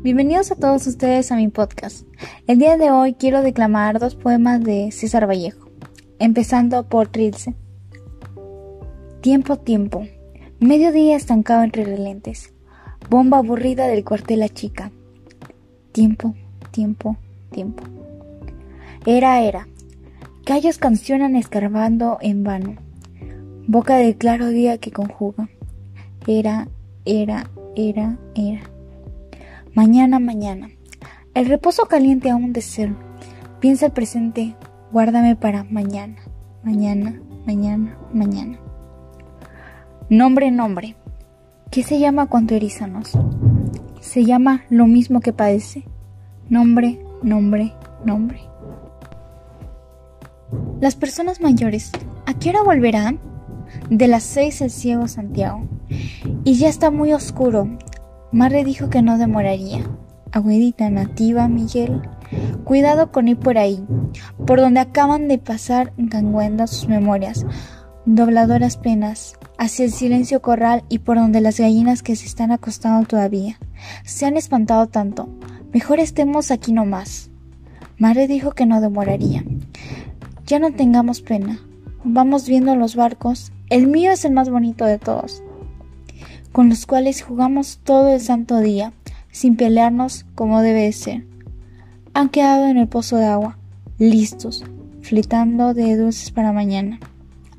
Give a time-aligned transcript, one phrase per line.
[0.00, 2.06] Bienvenidos a todos ustedes a mi podcast.
[2.46, 5.70] El día de hoy quiero declamar dos poemas de César Vallejo,
[6.20, 7.56] empezando por Trilce.
[9.22, 10.06] Tiempo, tiempo,
[10.60, 12.54] mediodía estancado entre relentes,
[13.10, 14.92] bomba aburrida del cuartel la chica.
[15.90, 16.36] Tiempo,
[16.70, 17.16] tiempo,
[17.50, 17.82] tiempo.
[19.04, 19.66] Era, era,
[20.44, 22.76] callos cancionan escarbando en vano,
[23.66, 25.48] boca del claro día que conjuga.
[26.28, 26.68] Era,
[27.04, 28.77] era, era, era.
[29.78, 30.70] Mañana, mañana.
[31.34, 32.92] El reposo caliente aún de ser.
[33.60, 34.56] Piensa el presente,
[34.90, 36.16] guárdame para mañana,
[36.64, 38.58] mañana, mañana, mañana.
[40.10, 40.96] Nombre, nombre.
[41.70, 43.12] ¿Qué se llama cuanto erízanos?
[44.00, 45.84] Se llama lo mismo que padece.
[46.48, 47.72] Nombre, nombre,
[48.04, 48.40] nombre.
[50.80, 51.92] Las personas mayores,
[52.26, 53.20] ¿a qué hora volverán?
[53.90, 55.68] De las seis el ciego Santiago.
[56.42, 57.68] Y ya está muy oscuro,
[58.30, 59.84] Marre dijo que no demoraría.
[60.32, 62.02] Agüedita nativa, Miguel.
[62.64, 63.82] Cuidado con ir por ahí,
[64.46, 67.46] por donde acaban de pasar ganguendas sus memorias,
[68.04, 73.08] dobladoras penas, hacia el silencio corral y por donde las gallinas que se están acostando
[73.08, 73.58] todavía
[74.04, 75.30] se han espantado tanto.
[75.72, 77.30] Mejor estemos aquí nomás.
[77.96, 79.42] Mare dijo que no demoraría.
[80.46, 81.60] Ya no tengamos pena.
[82.04, 83.52] Vamos viendo los barcos.
[83.70, 85.42] El mío es el más bonito de todos
[86.52, 88.92] con los cuales jugamos todo el santo día,
[89.30, 91.24] sin pelearnos como debe ser.
[92.14, 93.58] Han quedado en el pozo de agua,
[93.98, 94.64] listos,
[95.02, 96.98] flitando de dulces para mañana.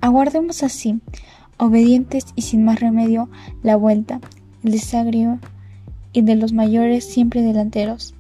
[0.01, 0.99] Aguardemos así,
[1.57, 3.29] obedientes y sin más remedio,
[3.63, 4.21] la vuelta,
[4.63, 5.39] el desagrio
[6.13, 8.15] y de los mayores siempre delanteros,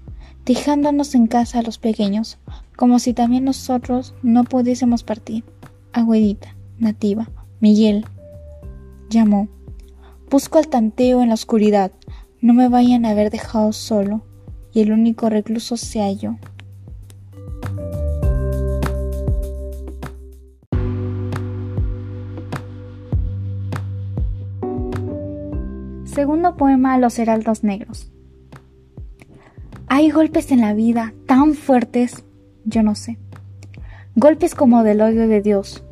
[0.45, 2.37] dejándonos en casa a los pequeños,
[2.75, 5.43] como si también nosotros no pudiésemos partir.
[5.91, 8.05] Agüedita, nativa, Miguel,
[9.09, 9.47] llamó.
[10.29, 11.91] Busco al tanteo en la oscuridad,
[12.39, 14.21] no me vayan a haber dejado solo,
[14.71, 16.35] y el único recluso sea yo.
[26.03, 28.11] Segundo poema Los Heraldos Negros.
[29.87, 32.23] Hay golpes en la vida tan fuertes,
[32.65, 33.17] yo no sé.
[34.15, 35.83] Golpes como del odio de Dios,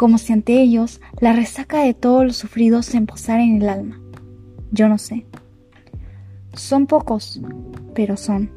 [0.00, 4.00] como si ante ellos la resaca de todos los sufridos se emposara en el alma.
[4.72, 5.26] Yo no sé.
[6.54, 7.38] Son pocos,
[7.94, 8.50] pero son.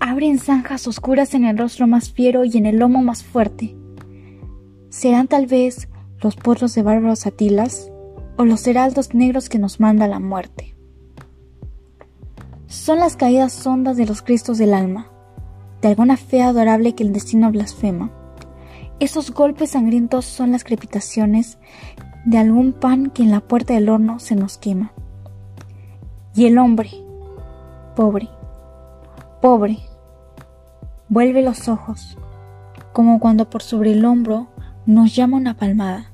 [0.00, 3.76] Abren zanjas oscuras en el rostro más fiero y en el lomo más fuerte.
[4.88, 5.90] ¿Serán tal vez
[6.22, 7.92] los porros de bárbaros atilas
[8.38, 10.74] o los heraldos negros que nos manda la muerte?
[12.66, 15.10] Son las caídas hondas de los cristos del alma,
[15.82, 18.23] de alguna fe adorable que el destino blasfema
[19.00, 21.58] esos golpes sangrientos son las crepitaciones
[22.24, 24.92] de algún pan que en la puerta del horno se nos quema.
[26.34, 26.90] Y el hombre,
[27.96, 28.28] pobre,
[29.42, 29.78] pobre,
[31.08, 32.16] vuelve los ojos,
[32.92, 34.48] como cuando por sobre el hombro
[34.86, 36.12] nos llama una palmada.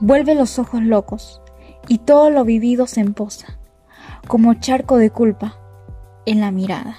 [0.00, 1.40] Vuelve los ojos locos,
[1.86, 3.58] y todo lo vivido se emposa,
[4.26, 5.56] como charco de culpa,
[6.26, 6.96] en la mirada.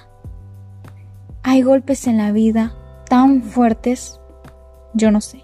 [1.43, 2.73] Hay golpes en la vida
[3.09, 4.20] tan fuertes
[4.93, 5.43] yo no sé.